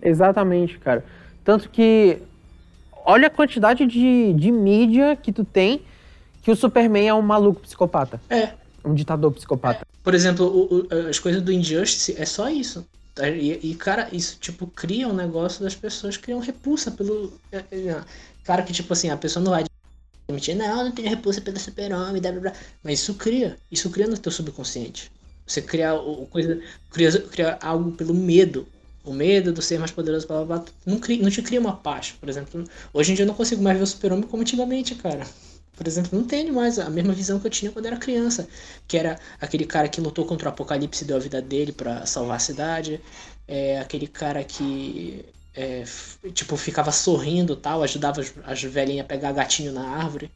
[0.01, 1.05] Exatamente, cara.
[1.43, 2.17] Tanto que
[3.05, 5.83] olha a quantidade de, de mídia que tu tem
[6.41, 8.19] que o Superman é um maluco psicopata.
[8.31, 8.53] É.
[8.83, 9.81] Um ditador psicopata.
[9.81, 9.97] É.
[10.03, 12.83] Por exemplo, o, o, as coisas do Injustice é só isso.
[13.17, 13.27] Tá?
[13.27, 17.33] E, e, cara, isso, tipo, cria um negócio das pessoas criam repulsa pelo.
[17.51, 18.03] É, é,
[18.43, 19.65] cara, que, tipo assim, a pessoa não vai
[20.29, 22.53] admitir, não, não tenho repulsa pelo super-homem, blá, blá, blá.
[22.83, 23.57] Mas isso cria.
[23.71, 25.11] Isso cria no teu subconsciente.
[25.47, 25.91] Você cria,
[26.29, 28.67] coisa, cria, cria algo pelo medo
[29.03, 31.75] o medo do ser mais poderoso, blá, blá, blá, não, cria, não te cria uma
[31.77, 32.11] paz.
[32.11, 35.25] Por exemplo, hoje em dia eu não consigo mais ver o super-homem como antigamente, cara.
[35.77, 38.47] Por exemplo, não tenho mais a mesma visão que eu tinha quando era criança.
[38.87, 42.05] Que era aquele cara que lutou contra o apocalipse e deu a vida dele para
[42.05, 42.99] salvar a cidade.
[43.47, 45.23] É, aquele cara que,
[45.55, 45.83] é,
[46.33, 50.31] tipo, ficava sorrindo tal, ajudava as, as velhinhas a pegar gatinho na árvore.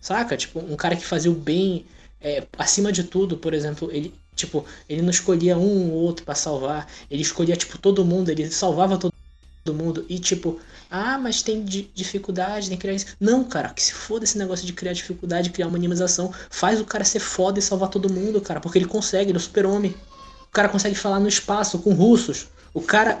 [0.00, 0.36] Saca?
[0.36, 1.84] Tipo, um cara que fazia o bem
[2.20, 6.34] é, acima de tudo, por exemplo, ele tipo, ele não escolhia um ou outro para
[6.34, 9.15] salvar, ele escolhia tipo todo mundo, ele salvava todo
[9.74, 10.58] mundo e tipo,
[10.90, 13.06] ah, mas tem dificuldade, tem que criar isso.
[13.20, 16.84] Não, cara, que se foda esse negócio de criar dificuldade, criar uma animação, faz o
[16.84, 19.94] cara ser foda e salvar todo mundo, cara, porque ele consegue, ele é o super-homem.
[20.42, 22.48] O cara consegue falar no espaço com russos.
[22.72, 23.20] O cara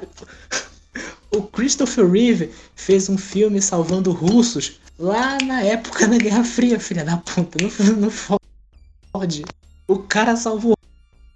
[1.30, 7.04] o Christopher Reeve fez um filme salvando russos lá na época da Guerra Fria, filha
[7.04, 7.58] da puta.
[7.62, 9.44] Não, não fode.
[9.88, 10.74] O cara salvou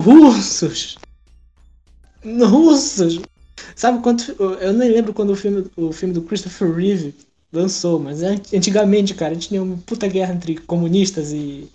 [0.00, 0.96] russos.
[2.24, 3.20] Russos.
[3.74, 4.30] Sabe quanto.
[4.60, 7.14] Eu nem lembro quando o filme, o filme do Christopher Reeve
[7.52, 11.68] lançou, mas antigamente, cara, a gente tinha uma puta guerra entre comunistas e.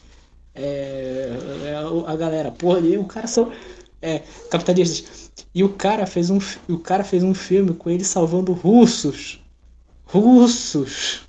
[0.54, 1.32] É,
[1.65, 1.76] é
[2.08, 3.52] a galera, porra, e o cara são.
[4.02, 4.21] É,
[4.52, 5.32] capitalistas.
[5.54, 6.39] E o cara fez um.
[6.69, 9.41] O cara fez um filme com ele salvando russos.
[10.06, 11.21] Russos.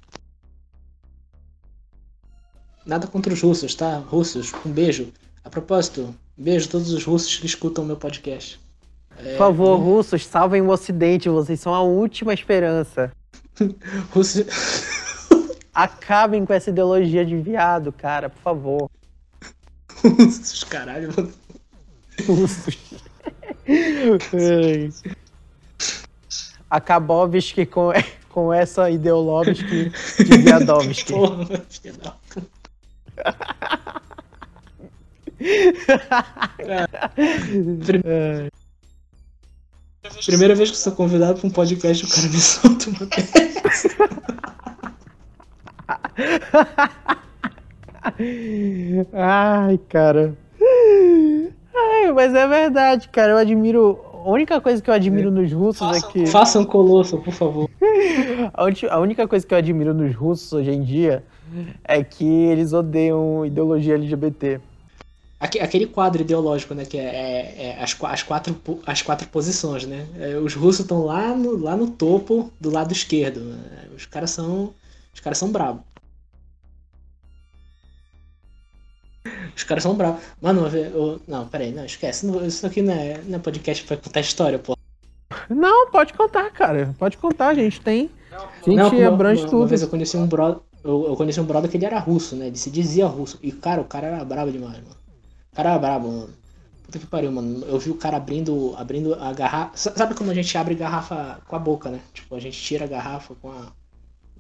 [2.85, 3.99] Nada contra os russos, tá?
[3.99, 5.12] Russos, um beijo.
[5.42, 8.61] A propósito, beijo a todos os russos que escutam meu podcast.
[9.18, 9.33] É...
[9.33, 13.12] Por favor, russos, salvem o Ocidente, vocês são a última esperança.
[14.12, 14.46] Rússia.
[15.74, 18.90] Acabem com essa ideologia de viado, cara, por favor.
[20.02, 21.12] Russos, caralho.
[22.26, 22.76] Russos.
[26.70, 27.92] Akabovski com,
[28.31, 31.12] com essa ideológica de Viadovski.
[31.12, 31.46] Porra,
[38.05, 38.48] é.
[40.25, 43.88] Primeira vez que sou convidado para um podcast, o cara me solta uma dessa.
[49.12, 50.37] Ai, cara.
[51.75, 53.33] Ai, mas é verdade, cara.
[53.33, 53.99] Eu admiro.
[54.25, 56.27] A única coisa que eu admiro nos russos façam, é que.
[56.27, 57.71] Façam colosso, por favor.
[58.90, 61.23] A única coisa que eu admiro nos russos hoje em dia
[61.85, 64.61] é que eles odeiam ideologia LGBT.
[65.38, 66.87] Aquele quadro ideológico, né?
[66.87, 70.07] Que é, é, é as, as, quatro, as quatro posições, né?
[70.18, 73.40] É, os russos estão lá no, lá no topo do lado esquerdo.
[73.40, 73.88] Né?
[73.94, 74.72] Os caras são.
[75.12, 75.83] Os caras são bravos.
[79.55, 80.22] Os caras são bravos.
[80.40, 82.27] Mano, eu, não, peraí, não, esquece.
[82.46, 84.77] Isso aqui não é, não é podcast pra contar história, pô.
[85.51, 86.94] Não, pode contar, cara.
[86.99, 88.11] Pode contar, a gente tem.
[88.33, 89.61] A gente não, abrange uma, tudo.
[89.61, 90.61] Uma vez eu conheci um brother.
[90.83, 92.46] Eu, eu, conheci um brother que ele era russo, né?
[92.46, 93.38] Ele se dizia russo.
[93.42, 95.06] E, cara, o cara era bravo demais, mano.
[95.57, 96.29] O cara era brabo, mano.
[96.83, 97.64] Puta que pariu, mano.
[97.64, 99.75] Eu vi o cara abrindo, abrindo a garrafa.
[99.75, 101.99] Sabe como a gente abre garrafa com a boca, né?
[102.12, 103.73] Tipo, a gente tira a garrafa com a.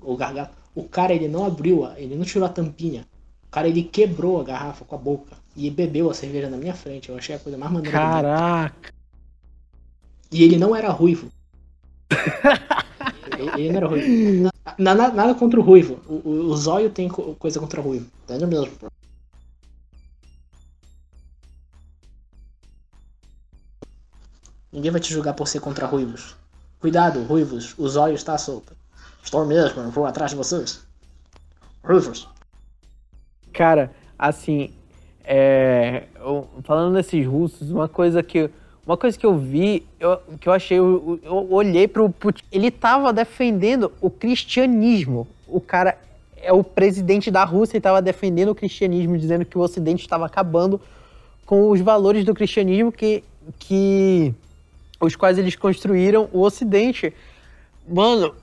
[0.02, 0.50] O gargalo.
[0.74, 3.06] O cara, ele não abriu, ele não tirou a tampinha.
[3.46, 5.38] O cara, ele quebrou a garrafa com a boca.
[5.56, 7.08] E bebeu a cerveja na minha frente.
[7.08, 7.96] Eu achei a coisa mais maneira.
[7.96, 8.92] Caraca!
[10.30, 11.32] E ele não era ruivo.
[13.38, 14.50] ele, ele, não era ruivo.
[14.76, 15.98] Nada, nada contra o ruivo.
[16.06, 18.06] O, o, o zóio tem coisa contra o ruivo.
[18.24, 18.70] Entendeu mesmo?
[24.76, 26.36] Ninguém vai te julgar por ser contra ruivos.
[26.78, 28.76] Cuidado, ruivos, o zóio está solto.
[29.24, 30.86] Estou mesmo, eu vou atrás de vocês.
[31.82, 32.28] Ruivos.
[33.54, 34.74] Cara, assim,
[35.24, 36.02] é,
[36.62, 38.50] falando nesses russos, uma coisa que
[38.86, 42.70] uma coisa que eu vi, eu, que eu achei, eu, eu olhei pro Putin, ele
[42.70, 45.26] tava defendendo o cristianismo.
[45.48, 45.96] O cara
[46.36, 50.26] é o presidente da Rússia e tava defendendo o cristianismo, dizendo que o Ocidente estava
[50.26, 50.78] acabando
[51.46, 53.24] com os valores do cristianismo que,
[53.58, 54.34] que
[55.00, 57.12] os quais eles construíram o Ocidente.
[57.88, 58.34] Mano,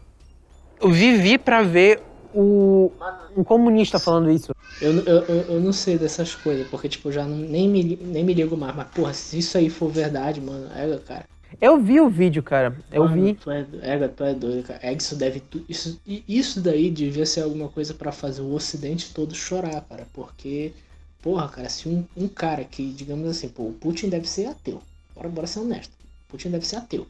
[0.82, 2.02] eu vivi para ver
[2.34, 2.92] o,
[3.36, 4.54] um comunista falando isso.
[4.82, 8.34] Eu, eu, eu não sei dessas coisas, porque, tipo, já não, nem, me, nem me
[8.34, 8.76] ligo mais.
[8.76, 11.26] Mas, porra, se isso aí for verdade, mano, é, cara.
[11.62, 12.76] Eu vi o vídeo, cara.
[12.92, 13.34] Eu mano, vi.
[13.36, 14.80] Tu é, é, tu é doido, cara.
[14.82, 15.44] É, isso deve.
[15.70, 20.08] Isso, isso daí devia ser alguma coisa para fazer o Ocidente todo chorar, cara.
[20.12, 20.74] Porque,
[21.22, 24.82] porra, cara, se um, um cara que, digamos assim, pô, o Putin deve ser ateu.
[25.16, 25.94] Bora, bora ser honesto.
[26.34, 27.08] O Putin deve ser ateu.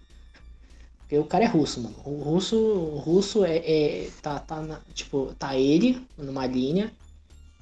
[0.99, 1.95] Porque o cara é russo, mano.
[2.03, 6.91] O russo, o russo é, é tá, tá na, tipo, tá ele numa linha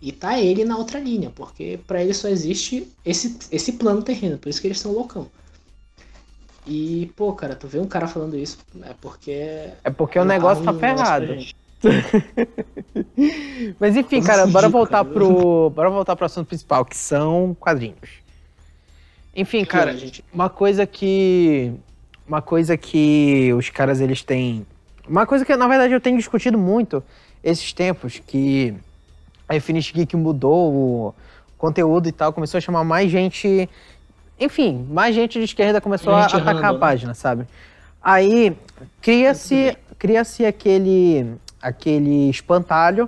[0.01, 4.37] e tá ele na outra linha, porque para ele só existe esse, esse plano terreno,
[4.37, 5.27] por isso que eles são loucão.
[6.65, 9.31] E, pô, cara, tu vê um cara falando isso, é porque.
[9.83, 11.37] É porque o negócio tá ferrado.
[13.79, 15.71] Mas enfim, cara, bora voltar pro.
[15.71, 18.21] Bora voltar pro assunto principal, que são quadrinhos.
[19.35, 20.23] Enfim, cara, gente...
[20.33, 21.73] uma coisa que
[22.27, 24.65] uma coisa que os caras eles têm.
[25.07, 27.03] Uma coisa que na verdade eu tenho discutido muito
[27.43, 28.73] esses tempos, que
[29.47, 31.15] a Infinity Geek mudou o
[31.57, 33.69] conteúdo e tal, começou a chamar mais gente.
[34.39, 36.79] Enfim, mais gente de esquerda começou a atacar a né?
[36.79, 37.45] página, sabe?
[38.01, 38.55] Aí
[39.01, 43.07] cria-se cria-se aquele aquele espantalho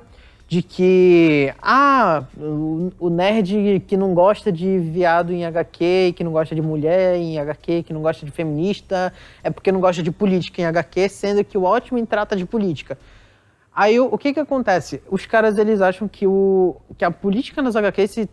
[0.53, 6.53] de que, ah, o, nerd que não gosta de viado em HQ, que não gosta
[6.53, 9.11] de mulher em HQ, que não gosta de feminista,
[9.43, 12.99] é porque não gosta de política em HQ, sendo que o Watchmen trata de política.
[13.73, 15.01] Aí o, que que acontece?
[15.09, 18.29] Os caras, eles acham que, o, que a política nas HQ se,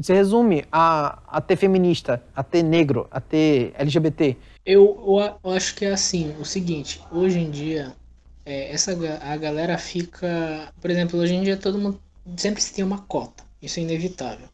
[0.00, 4.38] se resume a, a ter feminista, a ter negro, a ter LGBT.
[4.64, 7.92] Eu, eu, eu acho que é assim, o seguinte, hoje em dia
[8.48, 12.00] é, essa a galera fica, por exemplo, hoje em dia todo mundo
[12.36, 14.48] sempre se tem uma cota, isso é inevitável.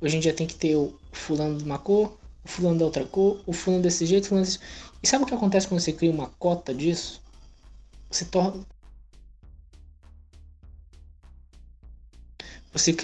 [0.00, 3.04] Hoje em dia tem que ter o fulano de uma cor, o fulano da outra
[3.06, 4.58] cor, o fulano desse jeito, fulano desse...
[5.00, 7.22] E sabe o que acontece quando você cria uma cota disso?
[8.10, 8.66] Você torna
[12.72, 12.96] você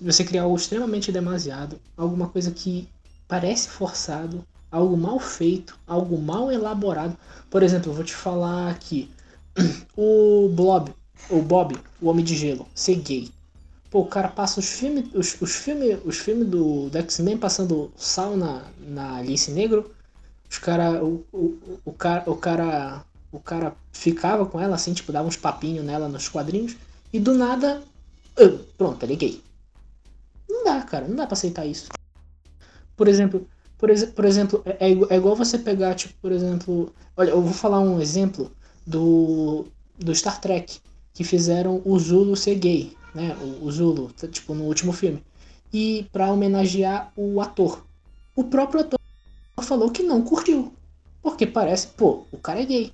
[0.00, 2.88] você cria algo extremamente demasiado, alguma coisa que
[3.26, 7.16] parece forçado, algo mal feito, algo mal elaborado.
[7.50, 9.10] Por exemplo, eu vou te falar aqui.
[9.96, 10.94] O Blob,
[11.28, 13.28] o Bob, o Homem de Gelo, ser gay.
[13.90, 15.66] Pô, o cara passa os filmes os, os
[16.04, 19.90] os filme do, do X-Men passando sal na, na Alice Negro.
[20.48, 25.12] Os cara, o, o, o, cara, o cara o cara ficava com ela assim, tipo,
[25.12, 26.76] dava uns papinhos nela nos quadrinhos.
[27.12, 27.82] E do nada,
[28.40, 29.42] uh, pronto, ele é gay.
[30.48, 31.88] Não dá, cara, não dá pra aceitar isso.
[32.96, 33.46] Por exemplo,
[33.78, 36.92] por, ex por exemplo, é, é, igual você pegar, tipo, por exemplo.
[37.16, 38.50] Olha, eu vou falar um exemplo
[38.86, 40.80] do, do Star Trek,
[41.14, 43.36] que fizeram o Zulu ser gay, né?
[43.40, 45.22] O, o Zulu, tipo, no último filme.
[45.72, 47.86] E para homenagear o ator.
[48.34, 48.98] O próprio ator
[49.62, 50.72] falou que não curtiu.
[51.22, 52.92] Porque parece, pô, o cara é gay.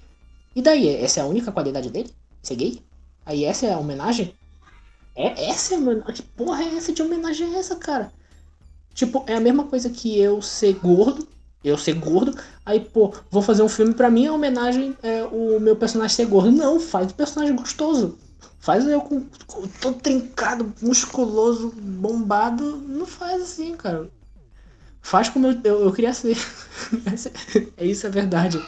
[0.54, 2.10] E daí, essa é a única qualidade dele?
[2.42, 2.82] Ser gay?
[3.24, 4.34] Aí essa é a homenagem?
[5.16, 6.14] É essa é homenagem?
[6.14, 8.12] Que porra é essa de homenagem é essa, cara?
[8.94, 11.26] Tipo, é a mesma coisa que eu ser gordo,
[11.64, 15.58] eu ser gordo, aí, pô, vou fazer um filme pra mim, a homenagem é o
[15.58, 16.52] meu personagem ser gordo.
[16.52, 18.18] Não, faz o personagem gostoso.
[18.60, 22.76] Faz eu com, com todo trincado, musculoso, bombado.
[22.76, 24.08] Não faz assim, cara.
[25.02, 26.36] Faz como eu, eu, eu queria ser.
[27.76, 28.62] é isso, é verdade.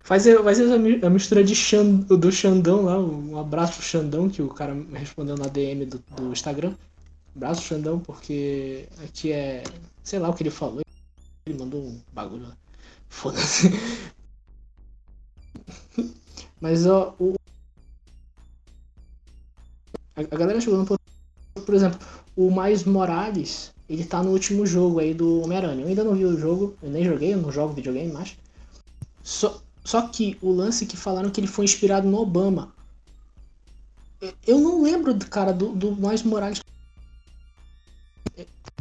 [0.00, 4.48] Faz, faz a mistura de Xand, do Xandão lá, um abraço pro Xandão, que o
[4.48, 6.74] cara respondeu na DM do, do Instagram.
[7.40, 9.62] Abraço Xandão, porque aqui é.
[10.04, 10.82] Sei lá o que ele falou.
[11.46, 12.54] Ele mandou um bagulho lá.
[13.08, 13.70] Foda-se.
[16.60, 17.34] Mas ó, o,
[20.14, 20.98] a, galera jogando, por,
[21.64, 21.98] por exemplo,
[22.36, 25.80] o Mais Morales, ele tá no último jogo aí do Homem-Aranha.
[25.80, 28.36] Eu ainda não vi o jogo, eu nem joguei, eu não jogo videogame mais.
[29.22, 32.70] Só, só que o lance que falaram que ele foi inspirado no Obama.
[34.46, 36.60] Eu não lembro cara do, do Mais Morales.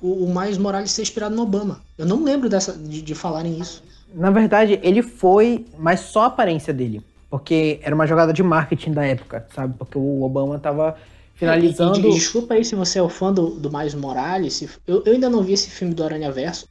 [0.01, 1.81] O, o Mais Morales ser inspirado no Obama.
[1.97, 3.83] Eu não lembro dessa, de, de falarem isso.
[4.13, 7.01] Na verdade, ele foi, mas só a aparência dele.
[7.29, 9.75] Porque era uma jogada de marketing da época, sabe?
[9.77, 10.97] Porque o Obama tava
[11.39, 12.05] Finalizando.
[12.05, 14.61] E, e, desculpa aí se você é o fã do, do Miles Morales.
[14.85, 16.67] Eu, eu ainda não vi esse filme do Aranha Verso.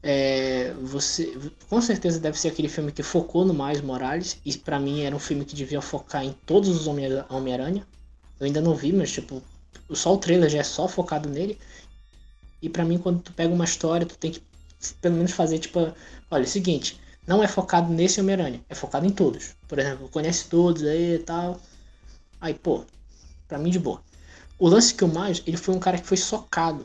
[0.00, 1.36] É, você
[1.68, 4.40] com certeza deve ser aquele filme que focou no Miles Morales.
[4.44, 7.84] E para mim era um filme que devia focar em todos os Homem-Aranha.
[8.38, 9.42] Eu ainda não vi, mas tipo,
[9.90, 11.58] só o trailer já é só focado nele.
[12.60, 14.42] E para mim, quando tu pega uma história, tu tem que
[15.00, 15.92] pelo menos fazer tipo,
[16.30, 19.56] olha, é o seguinte, não é focado nesse Homem-Aranha, é focado em todos.
[19.66, 21.60] Por exemplo, conhece todos aí e tal.
[22.40, 22.84] Aí, pô,
[23.48, 24.00] pra mim de boa.
[24.58, 26.84] O lance que o Miles, ele foi um cara que foi socado.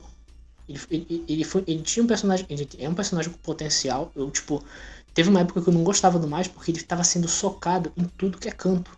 [0.67, 2.45] Ele, ele, ele, foi, ele tinha um personagem.
[2.49, 4.11] Ele é um personagem com potencial.
[4.15, 4.63] Eu, tipo,
[5.13, 8.05] teve uma época que eu não gostava do Miles porque ele tava sendo socado em
[8.05, 8.91] tudo que é canto.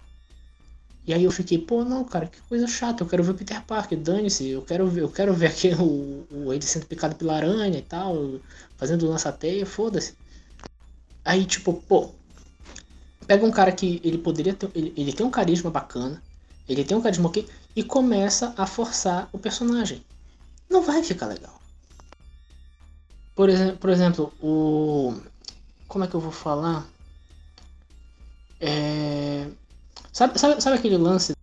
[1.06, 3.62] E aí eu fiquei, pô, não, cara, que coisa chata, eu quero ver o Peter
[3.64, 7.36] Parker, dane-se, eu quero ver, eu quero ver aqui o, o, ele sendo picado pela
[7.36, 8.40] aranha e tal,
[8.78, 10.16] fazendo lança-teia, foda-se.
[11.26, 12.12] Aí, tipo, pô,
[13.28, 14.70] pega um cara que ele poderia ter.
[14.76, 16.22] Ele, ele tem um carisma bacana,
[16.68, 20.04] ele tem um carisma ok, e começa a forçar o personagem.
[20.70, 21.62] Não vai ficar legal.
[23.36, 25.16] Por, ex por exemplo, o.
[25.88, 26.88] Como é que eu vou falar?
[28.60, 28.93] É...
[30.14, 31.34] Sabe, sabe, sabe aquele lance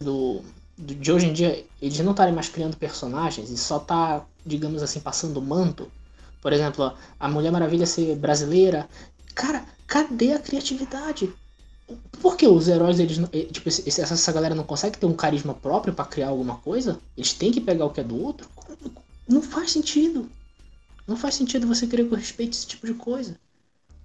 [0.00, 0.40] do,
[0.78, 4.82] do, de hoje em dia eles não estarem mais criando personagens e só tá, digamos
[4.82, 5.90] assim, passando manto?
[6.40, 8.88] Por exemplo, a Mulher Maravilha ser brasileira
[9.34, 11.32] Cara, cadê a criatividade?
[12.20, 15.92] Por que os heróis, eles eh, tipo, essa galera não consegue ter um carisma próprio
[15.92, 17.00] para criar alguma coisa?
[17.16, 18.48] Eles têm que pegar o que é do outro?
[19.28, 20.30] Não faz sentido.
[21.06, 23.36] Não faz sentido você querer que eu respeite esse tipo de coisa.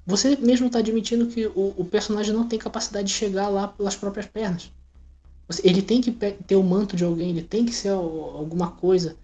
[0.08, 3.93] Você mesmo está admitindo que o, o, personagem não tem capacidade de chegar lá pelas
[3.93, 4.72] próprias pernas.
[5.62, 9.17] Ele tem que ter o manto de alguém, ele tem que ser alguma coisa.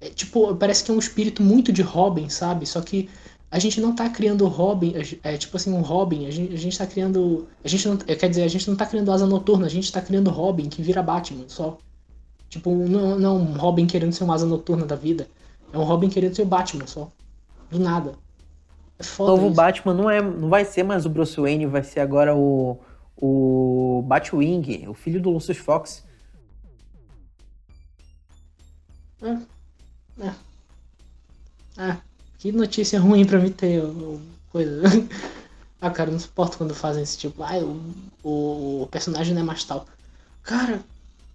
[0.00, 2.64] É, tipo, parece que é um espírito muito de Robin, sabe?
[2.64, 3.10] Só que
[3.50, 6.78] a gente não tá criando Robin, é tipo assim, um Robin, a gente, a gente
[6.78, 7.46] tá criando.
[7.62, 10.00] A gente não, quer dizer, a gente não tá criando asa noturna, a gente tá
[10.00, 11.76] criando Robin que vira Batman só.
[12.48, 15.28] Tipo, não, não um Robin querendo ser uma asa noturna da vida.
[15.72, 17.12] É um Robin querendo ser o Batman só.
[17.70, 18.14] Do nada.
[19.18, 19.54] O novo isso.
[19.54, 22.78] Batman não, é, não vai ser mais o Bruce Wayne, vai ser agora o.
[23.24, 26.04] O Batwing, o filho do Lucius Fox.
[29.22, 29.38] É.
[30.20, 30.32] É.
[31.78, 31.96] É.
[32.38, 33.80] Que notícia ruim pra me ter
[34.50, 34.82] coisa.
[35.80, 37.42] ah, cara, eu não suporto quando fazem esse tipo.
[37.44, 37.58] Ah,
[38.24, 39.86] o, o personagem não é mais tal.
[40.42, 40.82] Cara,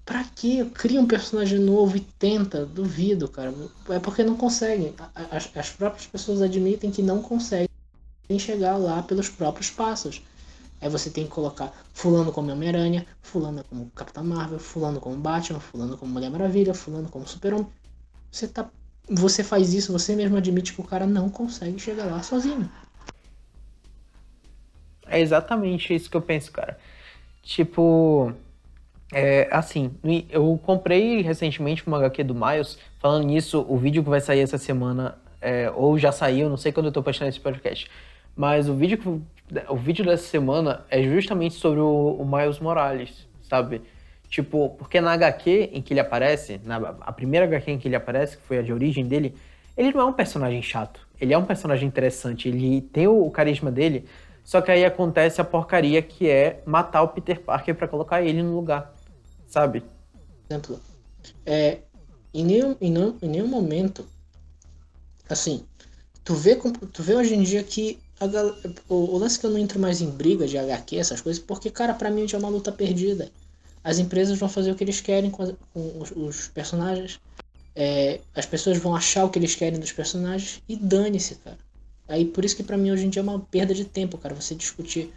[0.07, 2.65] pra que cria um personagem novo e tenta?
[2.65, 3.53] Duvido, cara.
[3.89, 4.95] É porque não conseguem.
[5.29, 7.67] As, as próprias pessoas admitem que não conseguem
[8.39, 10.21] chegar lá pelos próprios passos.
[10.79, 15.59] Aí você tem que colocar fulano como Homem-Aranha, fulano como Capitão Marvel, fulano como Batman,
[15.59, 17.67] fulano como Mulher Maravilha, fulano como Super-Homem.
[18.31, 18.69] Você tá
[19.09, 22.69] você faz isso, você mesmo admite que o cara não consegue chegar lá sozinho.
[25.05, 26.77] É exatamente isso que eu penso, cara.
[27.41, 28.33] Tipo,
[29.13, 29.91] é, assim,
[30.29, 32.77] eu comprei recentemente uma HQ do Miles.
[32.99, 36.71] Falando nisso, o vídeo que vai sair essa semana, é, ou já saiu, não sei
[36.71, 37.89] quando eu tô postando esse podcast.
[38.35, 39.21] Mas o vídeo,
[39.69, 43.81] o vídeo dessa semana é justamente sobre o, o Miles Morales, sabe?
[44.29, 47.95] Tipo, porque na HQ em que ele aparece, na a primeira HQ em que ele
[47.95, 49.33] aparece, que foi a de origem dele,
[49.77, 51.07] ele não é um personagem chato.
[51.19, 54.05] Ele é um personagem interessante, ele tem o, o carisma dele,
[54.43, 58.43] só que aí acontece a porcaria que é matar o Peter Parker para colocar ele
[58.43, 58.93] no lugar,
[59.57, 59.83] sabe?
[60.49, 60.79] Exemplo,
[61.45, 61.79] é,
[62.33, 64.07] em, nenhum, em, nenhum, em nenhum momento,
[65.29, 65.65] assim,
[66.23, 68.25] tu vê, tu vê hoje em dia que a,
[68.87, 71.69] o, o lance que eu não entro mais em briga de HQ, essas coisas, porque,
[71.69, 73.31] cara, para mim já é uma luta perdida
[73.87, 77.21] as empresas vão fazer o que eles querem com, com os, os, personagens.
[77.73, 81.57] É, as pessoas vão achar o que eles querem dos personagens e dane-se, cara.
[82.05, 84.35] Aí por isso que pra mim hoje em dia é uma perda de tempo, cara,
[84.35, 85.13] você discutir.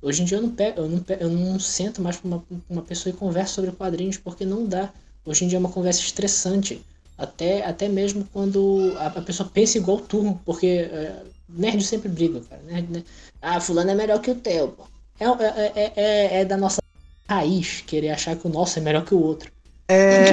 [0.00, 2.44] Hoje em dia eu não, pego, eu não, pego, eu não sento mais com uma,
[2.68, 4.90] uma pessoa e converso sobre quadrinhos porque não dá.
[5.24, 6.80] Hoje em dia é uma conversa estressante.
[7.16, 12.40] Até, até mesmo quando a, a pessoa pensa igual tu, porque é, nerd sempre briga,
[12.48, 12.62] cara.
[12.62, 13.02] Nerd, né?
[13.42, 14.84] Ah, fulano é melhor que o teu, pô.
[15.18, 16.80] É, é, é, é, é da nossa
[17.28, 19.50] raiz querer achar que o nosso é melhor que o outro.
[19.88, 20.26] É...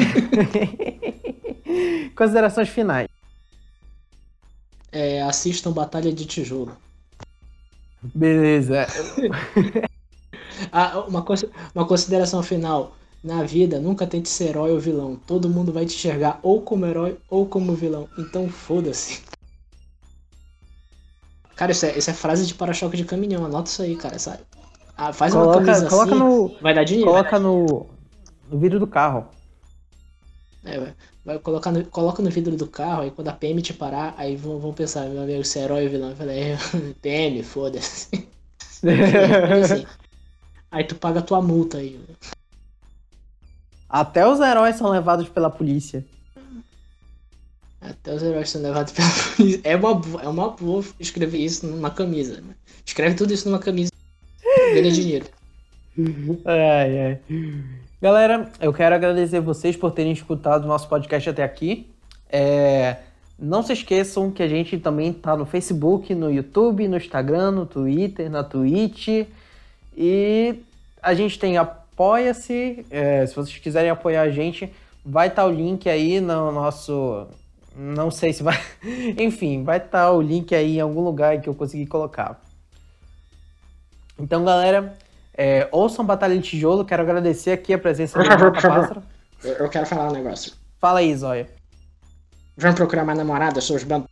[2.15, 3.07] Considerações finais.
[4.91, 6.77] É, assistam Batalha de Tijolo.
[8.13, 8.87] Beleza.
[10.71, 11.25] ah, uma,
[11.73, 12.95] uma consideração final.
[13.23, 15.15] Na vida, nunca tente ser herói ou vilão.
[15.25, 18.07] Todo mundo vai te enxergar ou como herói ou como vilão.
[18.19, 19.23] Então foda-se.
[21.55, 23.43] Cara, isso é, isso é frase de para-choque de caminhão.
[23.43, 24.19] Anota isso aí, cara.
[24.19, 24.43] Sabe?
[24.95, 27.09] Ah, faz coloca, uma camisa coloca assim, no, vai dar dinheiro.
[27.09, 27.87] Coloca no,
[28.49, 29.25] no vidro do carro.
[30.65, 30.93] É,
[31.23, 34.35] vai, colocar no, coloca no vidro do carro, aí quando a PM te parar, aí
[34.35, 36.09] vão, vão pensar, meu amigo, se é herói ou vilão.
[36.09, 36.57] Eu falei, é,
[37.01, 38.27] PM, foda-se.
[39.63, 39.85] assim.
[40.71, 41.99] Aí tu paga a tua multa aí.
[43.87, 46.03] Até os heróis são levados pela polícia.
[47.79, 49.07] Até os heróis são levados pela
[49.37, 49.61] polícia.
[49.63, 52.41] É uma, é uma boa escrever isso numa camisa.
[52.41, 52.55] Né?
[52.85, 53.91] Escreve tudo isso numa camisa.
[54.73, 55.25] Ganha dinheiro.
[56.45, 57.19] Ai, ai.
[58.05, 61.89] Galera, eu quero agradecer vocês por terem escutado o nosso podcast até aqui.
[62.29, 62.97] É...
[63.39, 67.65] Não se esqueçam que a gente também está no Facebook, no YouTube, no Instagram, no
[67.65, 69.07] Twitter, na Twitch.
[69.97, 70.55] E
[71.01, 72.85] a gente tem Apoia-se.
[72.91, 74.71] É, se vocês quiserem apoiar a gente,
[75.03, 77.25] vai estar tá o link aí no nosso.
[77.75, 78.61] Não sei se vai.
[79.17, 82.39] Enfim, vai estar tá o link aí em algum lugar que eu consegui colocar.
[84.19, 84.95] Então, galera,
[85.37, 86.85] é, ouçam Batalha de Tijolo.
[86.85, 89.03] Quero agradecer aqui a presença do favor, por favor.
[89.43, 90.53] Eu quero falar um negócio.
[90.79, 91.49] Fala aí, Zóia.
[92.57, 94.09] Vamos procurar uma namorada, seus bandos.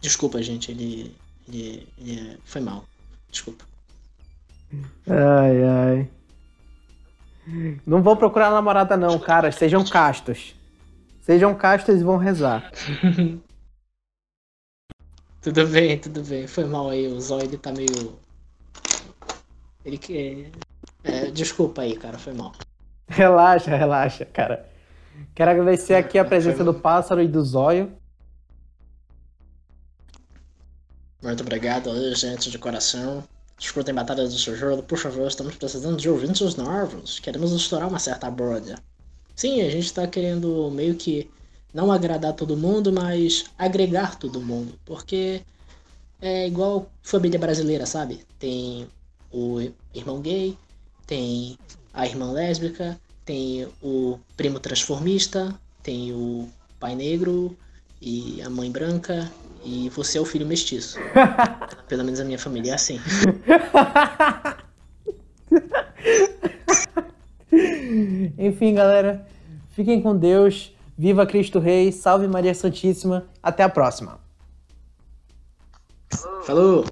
[0.00, 1.16] Desculpa, gente, ele,
[1.48, 2.84] ele, ele foi mal.
[3.30, 3.64] Desculpa.
[5.08, 6.10] Ai, ai.
[7.86, 9.50] Não vou procurar namorada, não, cara.
[9.50, 10.54] Sejam castos.
[11.22, 12.70] Sejam castos e vão rezar.
[15.40, 16.46] tudo bem, tudo bem.
[16.46, 17.06] Foi mal aí.
[17.06, 18.20] O Zóio ele tá meio.
[19.84, 20.50] Ele que.
[21.04, 22.18] É, desculpa aí, cara.
[22.18, 22.52] Foi mal.
[23.08, 24.68] Relaxa, relaxa, cara.
[25.34, 27.92] Quero agradecer aqui a presença do pássaro e do zóio.
[31.22, 33.22] Muito obrigado aí, gente, de coração.
[33.58, 37.20] Escutem Batalhas do jogo, por favor, estamos precisando de ouvintes novos.
[37.20, 38.76] Queremos estourar uma certa bolha.
[39.36, 41.30] Sim, a gente está querendo meio que
[41.72, 44.74] não agradar todo mundo, mas agregar todo mundo.
[44.84, 45.42] Porque
[46.20, 48.24] é igual família brasileira, sabe?
[48.38, 48.88] Tem
[49.32, 50.56] o irmão gay,
[51.06, 51.58] tem
[51.92, 57.56] a irmã lésbica, tem o primo transformista, tem o pai negro
[58.00, 59.30] e a mãe branca
[59.64, 60.98] e você é o filho mestiço.
[61.88, 63.00] Pelo menos a minha família é assim.
[68.38, 69.26] Enfim, galera,
[69.70, 70.72] fiquem com Deus.
[70.96, 73.26] Viva Cristo Rei, salve Maria Santíssima.
[73.42, 74.20] Até a próxima.
[76.44, 76.84] Falou.